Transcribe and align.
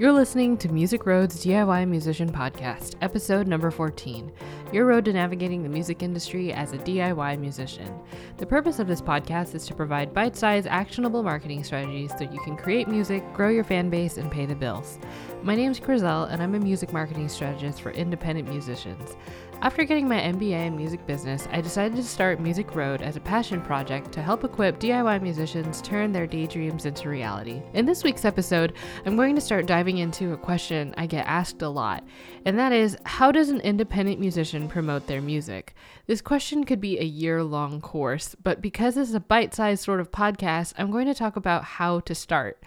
You're 0.00 0.12
listening 0.12 0.56
to 0.56 0.72
Music 0.72 1.04
Road's 1.04 1.44
DIY 1.44 1.86
Musician 1.86 2.32
Podcast, 2.32 2.94
episode 3.02 3.46
number 3.46 3.70
14 3.70 4.32
Your 4.72 4.86
Road 4.86 5.04
to 5.04 5.12
Navigating 5.12 5.62
the 5.62 5.68
Music 5.68 6.02
Industry 6.02 6.54
as 6.54 6.72
a 6.72 6.78
DIY 6.78 7.38
Musician. 7.38 7.94
The 8.38 8.46
purpose 8.46 8.78
of 8.78 8.88
this 8.88 9.02
podcast 9.02 9.54
is 9.54 9.66
to 9.66 9.74
provide 9.74 10.14
bite 10.14 10.36
sized, 10.36 10.66
actionable 10.68 11.22
marketing 11.22 11.64
strategies 11.64 12.12
so 12.16 12.24
you 12.24 12.40
can 12.40 12.56
create 12.56 12.88
music, 12.88 13.22
grow 13.34 13.50
your 13.50 13.62
fan 13.62 13.90
base, 13.90 14.16
and 14.16 14.32
pay 14.32 14.46
the 14.46 14.54
bills. 14.54 14.98
My 15.42 15.54
name 15.54 15.70
is 15.70 15.80
Crizel, 15.80 16.30
and 16.30 16.42
I'm 16.42 16.54
a 16.54 16.60
music 16.60 16.92
marketing 16.92 17.26
strategist 17.30 17.80
for 17.80 17.92
independent 17.92 18.46
musicians. 18.46 19.16
After 19.62 19.84
getting 19.84 20.06
my 20.06 20.18
MBA 20.18 20.66
in 20.66 20.76
music 20.76 21.06
business, 21.06 21.48
I 21.50 21.62
decided 21.62 21.96
to 21.96 22.02
start 22.02 22.40
Music 22.40 22.74
Road 22.74 23.00
as 23.00 23.16
a 23.16 23.20
passion 23.20 23.62
project 23.62 24.12
to 24.12 24.22
help 24.22 24.44
equip 24.44 24.78
DIY 24.78 25.22
musicians 25.22 25.80
turn 25.80 26.12
their 26.12 26.26
daydreams 26.26 26.84
into 26.84 27.08
reality. 27.08 27.62
In 27.72 27.86
this 27.86 28.04
week's 28.04 28.26
episode, 28.26 28.74
I'm 29.06 29.16
going 29.16 29.34
to 29.34 29.40
start 29.40 29.64
diving 29.64 29.98
into 29.98 30.34
a 30.34 30.38
question 30.38 30.94
I 30.98 31.06
get 31.06 31.26
asked 31.26 31.62
a 31.62 31.68
lot, 31.70 32.04
and 32.44 32.58
that 32.58 32.72
is 32.72 32.98
how 33.04 33.32
does 33.32 33.48
an 33.48 33.60
independent 33.60 34.20
musician 34.20 34.68
promote 34.68 35.06
their 35.06 35.22
music? 35.22 35.74
This 36.06 36.20
question 36.20 36.64
could 36.64 36.80
be 36.82 36.98
a 36.98 37.04
year 37.04 37.42
long 37.42 37.80
course, 37.80 38.34
but 38.42 38.60
because 38.60 38.94
this 38.94 39.08
is 39.08 39.14
a 39.14 39.20
bite 39.20 39.54
sized 39.54 39.84
sort 39.84 40.00
of 40.00 40.10
podcast, 40.10 40.74
I'm 40.76 40.90
going 40.90 41.06
to 41.06 41.14
talk 41.14 41.36
about 41.36 41.64
how 41.64 42.00
to 42.00 42.14
start. 42.14 42.62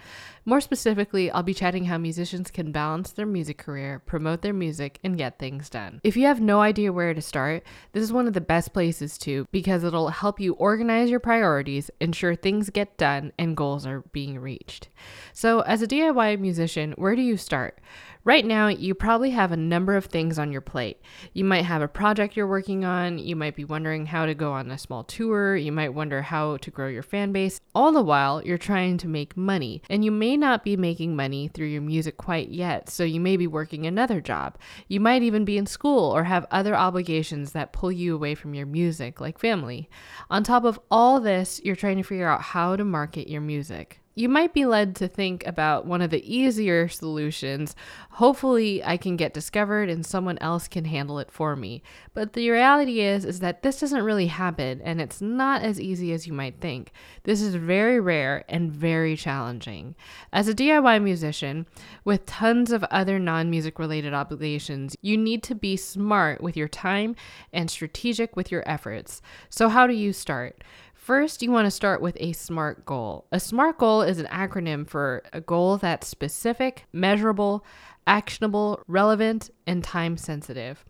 More 0.46 0.60
specifically, 0.60 1.32
I'll 1.32 1.42
be 1.42 1.54
chatting 1.54 1.86
how 1.86 1.98
musicians 1.98 2.52
can 2.52 2.74
balance 2.74 3.12
their 3.12 3.26
music 3.26 3.58
career, 3.58 4.00
promote 4.06 4.42
their 4.42 4.54
music, 4.54 5.00
and 5.02 5.18
get 5.18 5.40
things 5.40 5.70
done. 5.70 6.02
If 6.04 6.18
you 6.18 6.26
have 6.26 6.42
no 6.42 6.60
idea 6.60 6.92
where 6.92 7.14
to 7.14 7.22
start, 7.22 7.64
this 7.94 8.04
is 8.04 8.12
one 8.12 8.28
of 8.28 8.34
the 8.34 8.42
best 8.42 8.74
places 8.74 9.18
to 9.20 9.48
because 9.52 9.86
it'll 9.86 10.10
help 10.10 10.42
you 10.42 10.54
organize 10.56 11.10
your 11.10 11.22
priorities, 11.22 11.90
ensure 12.02 12.36
things 12.36 12.70
get 12.70 12.98
done, 12.98 13.32
and 13.40 13.56
goals 13.56 13.86
are 13.86 14.02
being 14.12 14.38
reached. 14.38 14.90
So, 15.32 15.62
as 15.62 15.82
a 15.82 15.88
DIY 15.88 16.40
musician, 16.42 16.92
where 16.98 17.16
do 17.16 17.22
you 17.22 17.38
start? 17.38 17.80
Right 18.26 18.46
now, 18.46 18.70
you 18.70 18.96
probably 18.96 19.32
have 19.32 19.52
a 19.52 19.58
number 19.58 19.98
of 19.98 20.06
things 20.06 20.40
on 20.40 20.50
your 20.50 20.62
plate. 20.62 21.02
You 21.34 21.44
might 21.44 21.66
have 21.66 21.82
a 21.82 21.90
project 21.90 22.38
you're 22.38 22.48
working 22.48 22.86
on, 22.86 23.20
you 23.20 23.36
might 23.36 23.54
be 23.54 23.66
wondering 23.66 24.06
how 24.06 24.26
to 24.26 24.34
go 24.34 24.54
on 24.54 24.72
a 24.72 24.78
small 24.78 25.04
tour, 25.04 25.58
you 25.58 25.74
might 25.74 25.94
wonder 25.94 26.22
how 26.22 26.56
to 26.56 26.72
grow 26.72 26.88
your 26.88 27.04
fan 27.04 27.34
base. 27.34 27.60
All 27.76 27.92
the 27.92 28.02
while, 28.02 28.42
you're 28.42 28.58
trying 28.58 28.98
to 29.00 29.10
make 29.10 29.36
money, 29.36 29.82
and 29.90 30.06
you 30.06 30.12
may 30.12 30.38
not 30.38 30.64
be 30.64 30.78
making 30.78 31.18
money 31.18 31.50
through 31.50 31.68
your 31.68 31.82
music 31.82 32.16
quite 32.16 32.48
yet, 32.48 32.90
so 32.90 33.04
you 33.04 33.20
may 33.20 33.36
be 33.36 33.46
working 33.46 33.86
another 33.86 34.22
job. 34.22 34.58
You 34.88 35.02
might 35.02 35.24
even 35.24 35.44
be 35.44 35.58
in 35.58 35.66
school 35.66 36.16
or 36.16 36.24
have 36.24 36.46
other 36.50 36.76
obligations 36.76 37.52
that 37.52 37.74
pull 37.74 37.92
you 37.92 38.16
away 38.16 38.36
from 38.36 38.54
your 38.54 38.66
music, 38.66 39.20
like 39.20 39.38
family. 39.38 39.90
On 40.30 40.46
top 40.46 40.64
of 40.64 40.80
all 40.90 41.20
this, 41.20 41.60
you're 41.66 41.76
trying 41.76 41.98
to 41.98 42.04
figure 42.04 42.30
out 42.30 42.42
how 42.42 42.78
to 42.78 42.86
market 42.86 43.28
your 43.28 43.42
music 43.42 44.00
you 44.16 44.30
might 44.30 44.54
be 44.54 44.66
led 44.66 44.96
to 44.96 45.08
think 45.08 45.46
about 45.48 45.86
one 45.86 46.02
of 46.02 46.12
the 46.12 46.36
easier 46.36 46.88
solutions. 46.88 47.76
Hopefully, 48.12 48.84
I 48.84 48.98
can 48.98 49.16
get 49.16 49.34
discovered 49.34 49.90
and 49.90 50.06
someone 50.06 50.38
else 50.40 50.68
can 50.68 50.86
handle 50.86 51.20
it 51.20 51.32
for 51.32 51.56
me. 51.56 51.82
But 52.14 52.34
the 52.34 52.50
reality 52.50 53.02
is 53.02 53.26
is 53.26 53.40
that 53.40 53.64
this 53.64 53.80
doesn't 53.80 54.04
really 54.04 54.28
happen 54.28 54.82
and 54.84 55.02
it's 55.02 55.22
not 55.22 55.64
as 55.64 55.82
easy 55.82 56.14
as 56.14 56.28
you 56.28 56.34
might 56.34 56.62
think. 56.62 56.92
This 57.24 57.42
is 57.42 57.56
very 57.56 58.00
rare 58.00 58.44
and 58.48 58.72
very 58.72 59.16
challenging. 59.16 59.96
As 60.32 60.48
a 60.48 60.54
DIY 60.54 61.02
musician 61.02 61.66
with 62.04 62.26
tons 62.26 62.72
of 62.72 62.84
other 62.86 63.18
non-music 63.18 63.80
related 63.80 64.14
obligations, 64.14 64.96
you 65.02 65.18
need 65.18 65.42
to 65.44 65.56
be 65.56 65.76
smart 65.76 66.42
with 66.42 66.56
your 66.56 66.68
time 66.68 67.16
and 67.52 67.70
strategic 67.70 68.36
with 68.36 68.52
your 68.52 68.64
efforts. 68.68 69.22
So 69.50 69.70
how 69.70 69.88
do 69.88 69.94
you 69.94 70.14
start? 70.14 70.64
First, 71.04 71.42
you 71.42 71.52
want 71.52 71.66
to 71.66 71.72
start 71.72 72.02
with 72.02 72.16
a 72.22 72.32
SMART 72.32 72.86
goal. 72.86 73.26
A 73.30 73.38
SMART 73.38 73.78
goal 73.78 74.04
is 74.04 74.20
an 74.20 74.26
acronym 74.28 74.88
for 74.88 75.22
a 75.34 75.42
goal 75.42 75.76
that's 75.76 76.08
specific, 76.08 76.86
measurable, 76.94 77.66
actionable, 78.08 78.82
relevant, 78.88 79.50
and 79.68 79.84
time 79.84 80.16
sensitive. 80.16 80.86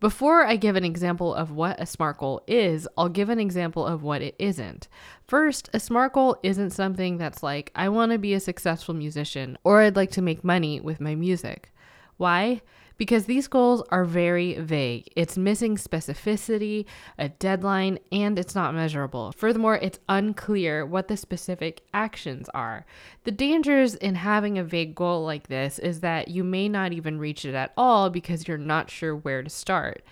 Before 0.00 0.44
I 0.44 0.56
give 0.56 0.76
an 0.76 0.84
example 0.84 1.32
of 1.32 1.50
what 1.50 1.80
a 1.80 1.86
SMART 1.86 2.18
goal 2.18 2.42
is, 2.46 2.86
I'll 2.98 3.08
give 3.08 3.30
an 3.30 3.40
example 3.40 3.86
of 3.86 4.02
what 4.02 4.20
it 4.20 4.34
isn't. 4.38 4.86
First, 5.26 5.70
a 5.72 5.80
SMART 5.80 6.12
goal 6.12 6.36
isn't 6.42 6.72
something 6.72 7.16
that's 7.16 7.42
like, 7.42 7.72
I 7.74 7.88
want 7.88 8.12
to 8.12 8.18
be 8.18 8.34
a 8.34 8.40
successful 8.40 8.92
musician 8.92 9.56
or 9.64 9.80
I'd 9.80 9.96
like 9.96 10.10
to 10.10 10.20
make 10.20 10.44
money 10.44 10.78
with 10.78 11.00
my 11.00 11.14
music. 11.14 11.72
Why? 12.18 12.60
Because 12.98 13.24
these 13.24 13.48
goals 13.48 13.82
are 13.90 14.04
very 14.04 14.54
vague. 14.58 15.08
It's 15.16 15.38
missing 15.38 15.76
specificity, 15.76 16.84
a 17.16 17.28
deadline, 17.28 17.98
and 18.12 18.38
it's 18.38 18.54
not 18.54 18.74
measurable. 18.74 19.32
Furthermore, 19.32 19.76
it's 19.76 20.00
unclear 20.08 20.84
what 20.84 21.08
the 21.08 21.16
specific 21.16 21.82
actions 21.94 22.48
are. 22.52 22.84
The 23.24 23.30
dangers 23.30 23.94
in 23.94 24.16
having 24.16 24.58
a 24.58 24.64
vague 24.64 24.94
goal 24.94 25.24
like 25.24 25.46
this 25.46 25.78
is 25.78 26.00
that 26.00 26.28
you 26.28 26.44
may 26.44 26.68
not 26.68 26.92
even 26.92 27.18
reach 27.18 27.44
it 27.44 27.54
at 27.54 27.72
all 27.76 28.10
because 28.10 28.46
you're 28.46 28.58
not 28.58 28.90
sure 28.90 29.14
where 29.16 29.42
to 29.42 29.50
start. 29.50 30.02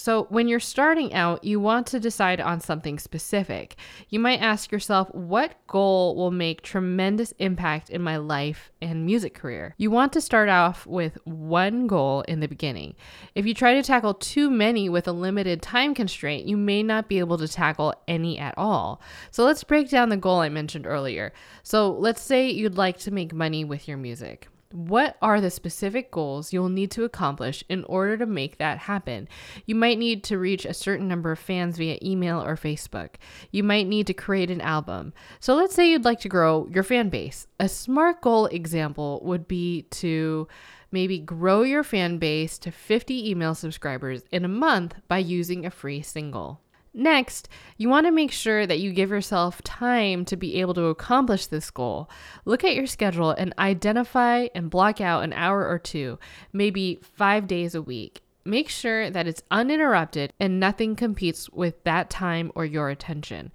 So, 0.00 0.24
when 0.30 0.48
you're 0.48 0.60
starting 0.60 1.12
out, 1.12 1.44
you 1.44 1.60
want 1.60 1.86
to 1.88 2.00
decide 2.00 2.40
on 2.40 2.60
something 2.60 2.98
specific. 2.98 3.76
You 4.08 4.18
might 4.18 4.40
ask 4.40 4.72
yourself, 4.72 5.14
what 5.14 5.56
goal 5.66 6.16
will 6.16 6.30
make 6.30 6.62
tremendous 6.62 7.32
impact 7.32 7.90
in 7.90 8.00
my 8.00 8.16
life 8.16 8.72
and 8.80 9.04
music 9.04 9.34
career? 9.34 9.74
You 9.76 9.90
want 9.90 10.14
to 10.14 10.22
start 10.22 10.48
off 10.48 10.86
with 10.86 11.18
one 11.24 11.86
goal 11.86 12.22
in 12.22 12.40
the 12.40 12.48
beginning. 12.48 12.94
If 13.34 13.44
you 13.44 13.52
try 13.52 13.74
to 13.74 13.82
tackle 13.82 14.14
too 14.14 14.48
many 14.48 14.88
with 14.88 15.06
a 15.06 15.12
limited 15.12 15.60
time 15.60 15.94
constraint, 15.94 16.46
you 16.46 16.56
may 16.56 16.82
not 16.82 17.06
be 17.06 17.18
able 17.18 17.36
to 17.36 17.46
tackle 17.46 17.92
any 18.08 18.38
at 18.38 18.56
all. 18.56 19.02
So, 19.30 19.44
let's 19.44 19.64
break 19.64 19.90
down 19.90 20.08
the 20.08 20.16
goal 20.16 20.38
I 20.38 20.48
mentioned 20.48 20.86
earlier. 20.86 21.34
So, 21.62 21.92
let's 21.92 22.22
say 22.22 22.48
you'd 22.48 22.78
like 22.78 22.96
to 23.00 23.10
make 23.10 23.34
money 23.34 23.66
with 23.66 23.86
your 23.86 23.98
music. 23.98 24.48
What 24.72 25.16
are 25.20 25.40
the 25.40 25.50
specific 25.50 26.12
goals 26.12 26.52
you'll 26.52 26.68
need 26.68 26.92
to 26.92 27.02
accomplish 27.02 27.64
in 27.68 27.82
order 27.84 28.16
to 28.16 28.26
make 28.26 28.58
that 28.58 28.78
happen? 28.78 29.28
You 29.66 29.74
might 29.74 29.98
need 29.98 30.22
to 30.24 30.38
reach 30.38 30.64
a 30.64 30.74
certain 30.74 31.08
number 31.08 31.32
of 31.32 31.40
fans 31.40 31.76
via 31.76 31.98
email 32.02 32.40
or 32.40 32.54
Facebook. 32.54 33.16
You 33.50 33.64
might 33.64 33.88
need 33.88 34.06
to 34.06 34.14
create 34.14 34.48
an 34.48 34.60
album. 34.60 35.12
So 35.40 35.56
let's 35.56 35.74
say 35.74 35.90
you'd 35.90 36.04
like 36.04 36.20
to 36.20 36.28
grow 36.28 36.68
your 36.70 36.84
fan 36.84 37.08
base. 37.08 37.48
A 37.58 37.68
SMART 37.68 38.20
goal 38.20 38.46
example 38.46 39.20
would 39.24 39.48
be 39.48 39.82
to 39.90 40.46
maybe 40.92 41.18
grow 41.18 41.62
your 41.62 41.82
fan 41.82 42.18
base 42.18 42.56
to 42.58 42.70
50 42.70 43.28
email 43.28 43.56
subscribers 43.56 44.22
in 44.30 44.44
a 44.44 44.48
month 44.48 44.94
by 45.08 45.18
using 45.18 45.66
a 45.66 45.70
free 45.70 46.00
single. 46.00 46.60
Next, 46.92 47.48
you 47.76 47.88
want 47.88 48.06
to 48.06 48.12
make 48.12 48.32
sure 48.32 48.66
that 48.66 48.80
you 48.80 48.92
give 48.92 49.10
yourself 49.10 49.62
time 49.62 50.24
to 50.24 50.36
be 50.36 50.60
able 50.60 50.74
to 50.74 50.86
accomplish 50.86 51.46
this 51.46 51.70
goal. 51.70 52.10
Look 52.44 52.64
at 52.64 52.74
your 52.74 52.86
schedule 52.86 53.30
and 53.30 53.54
identify 53.58 54.48
and 54.54 54.70
block 54.70 55.00
out 55.00 55.22
an 55.22 55.32
hour 55.32 55.68
or 55.68 55.78
two, 55.78 56.18
maybe 56.52 56.98
five 57.02 57.46
days 57.46 57.76
a 57.76 57.82
week. 57.82 58.22
Make 58.44 58.68
sure 58.68 59.10
that 59.10 59.28
it's 59.28 59.42
uninterrupted 59.50 60.32
and 60.40 60.58
nothing 60.58 60.96
competes 60.96 61.48
with 61.50 61.84
that 61.84 62.10
time 62.10 62.50
or 62.54 62.64
your 62.64 62.88
attention. 62.88 63.52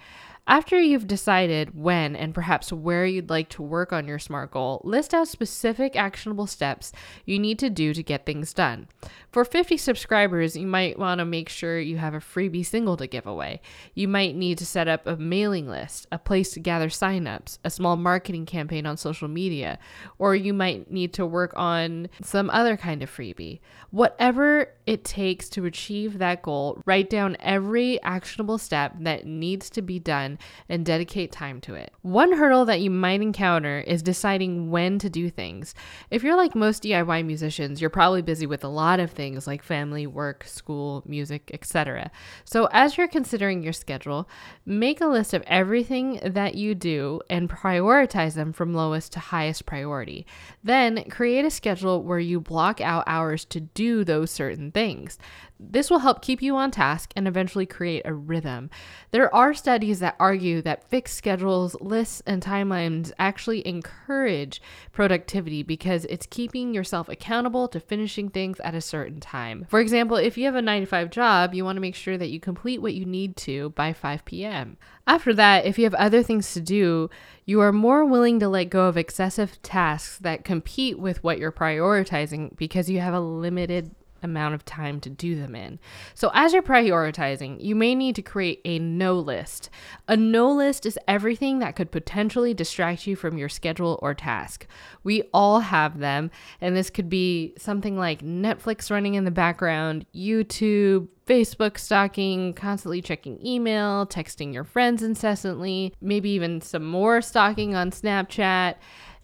After 0.47 0.79
you've 0.79 1.07
decided 1.07 1.75
when 1.75 2.15
and 2.15 2.31
perhaps 2.31 2.71
where 2.71 3.03
you'd 3.03 3.31
like 3.31 3.49
to 3.49 3.63
work 3.63 3.91
on 3.91 4.07
your 4.07 4.19
SMART 4.19 4.51
goal, 4.51 4.79
list 4.83 5.11
out 5.11 5.27
specific 5.27 5.95
actionable 5.95 6.45
steps 6.45 6.91
you 7.25 7.39
need 7.39 7.57
to 7.59 7.69
do 7.71 7.95
to 7.95 8.03
get 8.03 8.27
things 8.27 8.53
done. 8.53 8.87
For 9.31 9.43
50 9.43 9.75
subscribers, 9.75 10.55
you 10.55 10.67
might 10.67 10.99
want 10.99 11.17
to 11.17 11.25
make 11.25 11.49
sure 11.49 11.79
you 11.79 11.97
have 11.97 12.13
a 12.13 12.19
freebie 12.19 12.63
single 12.63 12.95
to 12.97 13.07
give 13.07 13.25
away. 13.25 13.59
You 13.95 14.07
might 14.07 14.35
need 14.35 14.59
to 14.59 14.67
set 14.67 14.87
up 14.87 15.07
a 15.07 15.17
mailing 15.17 15.67
list, 15.67 16.05
a 16.11 16.19
place 16.19 16.51
to 16.51 16.59
gather 16.59 16.89
signups, 16.89 17.57
a 17.63 17.71
small 17.71 17.95
marketing 17.97 18.45
campaign 18.45 18.85
on 18.85 18.97
social 18.97 19.27
media, 19.27 19.79
or 20.19 20.35
you 20.35 20.53
might 20.53 20.91
need 20.91 21.11
to 21.13 21.25
work 21.25 21.53
on 21.55 22.07
some 22.21 22.51
other 22.51 22.77
kind 22.77 23.01
of 23.01 23.09
freebie. 23.09 23.61
Whatever 23.89 24.75
it 24.85 25.03
takes 25.03 25.49
to 25.49 25.65
achieve 25.65 26.19
that 26.19 26.43
goal, 26.43 26.83
write 26.85 27.09
down 27.09 27.35
every 27.39 27.99
actionable 28.03 28.59
step 28.59 28.93
that 28.99 29.25
needs 29.25 29.71
to 29.71 29.81
be 29.81 29.97
done 29.97 30.34
and 30.69 30.85
dedicate 30.85 31.31
time 31.31 31.61
to 31.61 31.75
it. 31.75 31.93
One 32.01 32.33
hurdle 32.33 32.65
that 32.65 32.81
you 32.81 32.89
might 32.89 33.21
encounter 33.21 33.79
is 33.79 34.01
deciding 34.01 34.69
when 34.69 34.99
to 34.99 35.09
do 35.09 35.29
things. 35.29 35.75
If 36.11 36.23
you're 36.23 36.35
like 36.35 36.55
most 36.55 36.83
DIY 36.83 37.25
musicians, 37.25 37.81
you're 37.81 37.89
probably 37.89 38.21
busy 38.21 38.45
with 38.45 38.63
a 38.63 38.69
lot 38.69 38.99
of 38.99 39.11
things 39.11 39.47
like 39.47 39.63
family, 39.63 40.07
work, 40.07 40.43
school, 40.45 41.03
music, 41.05 41.51
etc. 41.53 42.11
So 42.43 42.67
as 42.71 42.97
you're 42.97 43.07
considering 43.07 43.63
your 43.63 43.73
schedule, 43.73 44.29
make 44.65 45.01
a 45.01 45.07
list 45.07 45.33
of 45.33 45.43
everything 45.47 46.19
that 46.23 46.55
you 46.55 46.75
do 46.75 47.21
and 47.29 47.49
prioritize 47.49 48.33
them 48.35 48.53
from 48.53 48.73
lowest 48.73 49.13
to 49.13 49.19
highest 49.19 49.65
priority. 49.65 50.25
Then 50.63 51.09
create 51.09 51.45
a 51.45 51.49
schedule 51.49 52.03
where 52.03 52.19
you 52.19 52.39
block 52.39 52.81
out 52.81 53.03
hours 53.07 53.45
to 53.45 53.59
do 53.59 54.03
those 54.03 54.31
certain 54.31 54.71
things. 54.71 55.17
This 55.59 55.89
will 55.89 55.99
help 55.99 56.21
keep 56.21 56.41
you 56.41 56.55
on 56.57 56.71
task 56.71 57.13
and 57.15 57.27
eventually 57.27 57.65
create 57.65 58.01
a 58.05 58.13
rhythm. 58.13 58.69
There 59.11 59.33
are 59.33 59.53
studies 59.53 59.99
that 59.99 60.17
argue 60.25 60.59
that 60.59 60.89
fixed 60.89 61.15
schedules, 61.15 61.75
lists, 61.79 62.23
and 62.25 62.41
timelines 62.41 63.11
actually 63.19 63.65
encourage 63.67 64.59
productivity 64.91 65.61
because 65.61 66.03
it's 66.05 66.25
keeping 66.25 66.73
yourself 66.73 67.07
accountable 67.07 67.67
to 67.67 67.79
finishing 67.79 68.27
things 68.31 68.59
at 68.61 68.73
a 68.73 68.81
certain 68.81 69.19
time. 69.19 69.67
For 69.69 69.79
example, 69.79 70.17
if 70.17 70.35
you 70.35 70.45
have 70.45 70.55
a 70.55 70.63
9 70.63 70.81
to 70.81 70.87
5 70.87 71.11
job, 71.11 71.53
you 71.53 71.63
want 71.63 71.75
to 71.75 71.81
make 71.81 71.93
sure 71.93 72.17
that 72.17 72.31
you 72.31 72.39
complete 72.39 72.81
what 72.81 72.95
you 72.95 73.05
need 73.05 73.37
to 73.37 73.69
by 73.69 73.93
5 73.93 74.25
p.m. 74.25 74.77
After 75.05 75.31
that, 75.35 75.67
if 75.67 75.77
you 75.77 75.83
have 75.83 75.93
other 75.93 76.23
things 76.23 76.53
to 76.53 76.59
do, 76.59 77.11
you 77.45 77.61
are 77.61 77.71
more 77.71 78.03
willing 78.03 78.39
to 78.39 78.49
let 78.49 78.71
go 78.71 78.87
of 78.87 78.97
excessive 78.97 79.61
tasks 79.61 80.17
that 80.17 80.43
compete 80.43 80.97
with 80.97 81.23
what 81.23 81.37
you're 81.37 81.51
prioritizing 81.51 82.57
because 82.57 82.89
you 82.89 82.99
have 82.99 83.13
a 83.13 83.19
limited 83.19 83.93
amount 84.25 84.55
of 84.55 84.65
time 84.65 84.99
to 84.99 85.09
do 85.09 85.35
them 85.35 85.55
in. 85.55 85.79
So, 86.13 86.31
as 86.33 86.51
you're 86.51 86.61
prioritizing, 86.61 87.63
you 87.63 87.75
may 87.75 87.95
need 87.95 88.15
to 88.15 88.21
create 88.21 88.59
a 88.65 88.79
no 88.79 89.17
list. 89.17 89.69
A 90.09 90.17
no 90.17 90.51
list 90.51 90.85
is 90.85 90.99
everything 91.07 91.59
that 91.59 91.77
could 91.77 91.91
potentially 91.91 92.53
distract 92.53 93.07
you 93.07 93.15
from 93.15 93.37
your 93.37 93.47
schedule 93.47 93.97
or 94.01 94.13
task. 94.13 94.67
We 95.03 95.23
all 95.33 95.61
have 95.61 95.99
them, 95.99 96.31
and 96.59 96.75
this 96.75 96.89
could 96.89 97.09
be 97.09 97.53
something 97.57 97.97
like 97.97 98.21
Netflix 98.21 98.91
running 98.91 99.13
in 99.13 99.23
the 99.23 99.31
background, 99.31 100.05
YouTube, 100.13 101.07
Facebook 101.25 101.79
stalking, 101.79 102.53
constantly 102.53 103.01
checking 103.01 103.43
email, 103.45 104.05
texting 104.05 104.53
your 104.53 104.63
friends 104.63 105.01
incessantly, 105.01 105.93
maybe 106.01 106.29
even 106.29 106.61
some 106.61 106.85
more 106.85 107.21
stalking 107.21 107.75
on 107.75 107.91
Snapchat 107.91 108.75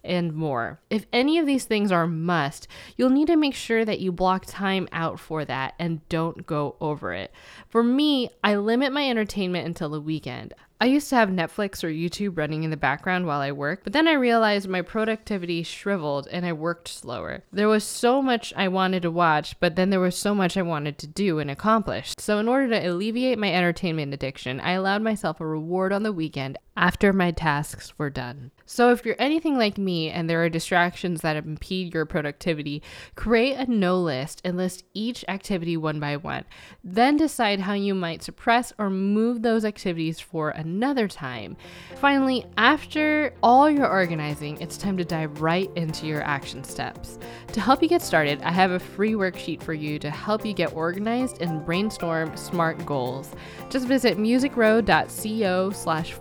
and 0.03 0.33
more. 0.33 0.79
If 0.89 1.05
any 1.13 1.37
of 1.37 1.45
these 1.45 1.65
things 1.65 1.91
are 1.91 2.07
must, 2.07 2.67
you'll 2.97 3.09
need 3.09 3.27
to 3.27 3.35
make 3.35 3.55
sure 3.55 3.85
that 3.85 3.99
you 3.99 4.11
block 4.11 4.45
time 4.45 4.87
out 4.91 5.19
for 5.19 5.45
that 5.45 5.73
and 5.79 6.07
don't 6.09 6.45
go 6.45 6.75
over 6.81 7.13
it. 7.13 7.31
For 7.69 7.83
me, 7.83 8.29
I 8.43 8.55
limit 8.55 8.93
my 8.93 9.09
entertainment 9.09 9.65
until 9.65 9.89
the 9.89 10.01
weekend. 10.01 10.53
I 10.81 10.85
used 10.85 11.09
to 11.09 11.15
have 11.15 11.29
Netflix 11.29 11.83
or 11.83 11.89
YouTube 11.89 12.39
running 12.39 12.63
in 12.63 12.71
the 12.71 12.75
background 12.75 13.27
while 13.27 13.39
I 13.39 13.51
worked, 13.51 13.83
but 13.83 13.93
then 13.93 14.07
I 14.07 14.13
realized 14.13 14.67
my 14.67 14.81
productivity 14.81 15.61
shriveled 15.61 16.27
and 16.31 16.43
I 16.43 16.53
worked 16.53 16.87
slower. 16.87 17.43
There 17.53 17.69
was 17.69 17.83
so 17.83 18.19
much 18.19 18.51
I 18.57 18.67
wanted 18.67 19.03
to 19.03 19.11
watch, 19.11 19.59
but 19.59 19.75
then 19.75 19.91
there 19.91 19.99
was 19.99 20.17
so 20.17 20.33
much 20.33 20.57
I 20.57 20.63
wanted 20.63 20.97
to 20.97 21.05
do 21.05 21.37
and 21.37 21.51
accomplish. 21.51 22.15
So, 22.17 22.39
in 22.39 22.47
order 22.47 22.67
to 22.69 22.89
alleviate 22.89 23.37
my 23.37 23.53
entertainment 23.53 24.11
addiction, 24.11 24.59
I 24.59 24.71
allowed 24.71 25.03
myself 25.03 25.39
a 25.39 25.45
reward 25.45 25.93
on 25.93 26.01
the 26.01 26.11
weekend 26.11 26.57
after 26.77 27.11
my 27.11 27.31
tasks 27.31 27.93
were 27.97 28.09
done. 28.09 28.51
So, 28.65 28.91
if 28.91 29.05
you're 29.05 29.17
anything 29.19 29.57
like 29.57 29.77
me 29.77 30.09
and 30.09 30.29
there 30.29 30.41
are 30.41 30.49
distractions 30.49 31.19
that 31.21 31.35
impede 31.35 31.93
your 31.93 32.05
productivity, 32.05 32.81
create 33.15 33.57
a 33.57 33.69
no 33.69 33.99
list 33.99 34.41
and 34.45 34.55
list 34.55 34.85
each 34.93 35.25
activity 35.27 35.75
one 35.75 35.99
by 35.99 36.15
one. 36.15 36.45
Then 36.81 37.17
decide 37.17 37.59
how 37.59 37.73
you 37.73 37.93
might 37.93 38.23
suppress 38.23 38.71
or 38.77 38.89
move 38.89 39.41
those 39.41 39.65
activities 39.65 40.21
for 40.21 40.51
another 40.51 41.09
time. 41.09 41.57
Finally, 41.97 42.45
after 42.55 43.33
all 43.43 43.69
your 43.69 43.89
organizing, 43.89 44.59
it's 44.61 44.77
time 44.77 44.95
to 44.97 45.03
dive 45.03 45.41
right 45.41 45.69
into 45.75 46.07
your 46.07 46.23
action 46.23 46.63
steps. 46.63 47.19
To 47.51 47.59
help 47.59 47.83
you 47.83 47.89
get 47.89 48.01
started, 48.01 48.41
I 48.41 48.51
have 48.51 48.71
a 48.71 48.79
free 48.79 49.13
worksheet 49.13 49.61
for 49.61 49.73
you 49.73 49.99
to 49.99 50.09
help 50.09 50.45
you 50.45 50.53
get 50.53 50.73
organized 50.73 51.41
and 51.41 51.65
brainstorm 51.65 52.37
smart 52.37 52.85
goals. 52.85 53.31
Just 53.69 53.85
visit 53.85 54.17
musicrow.co 54.17 55.69
slash 55.71 56.13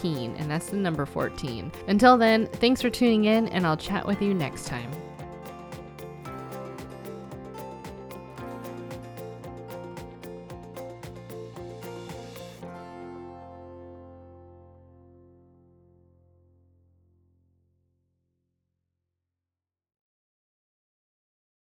14, 0.00 0.36
and 0.36 0.50
that's 0.50 0.66
the 0.66 0.76
number 0.76 1.04
14. 1.04 1.72
Until 1.88 2.16
then, 2.16 2.46
thanks 2.46 2.80
for 2.80 2.90
tuning 2.90 3.24
in, 3.24 3.48
and 3.48 3.66
I'll 3.66 3.76
chat 3.76 4.06
with 4.06 4.22
you 4.22 4.34
next 4.34 4.66
time. 4.66 4.90